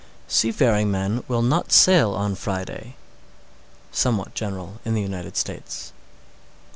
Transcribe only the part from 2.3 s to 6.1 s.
Friday. _Somewhat general in the United States.